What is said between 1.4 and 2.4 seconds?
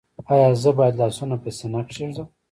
په سینه کیږدم؟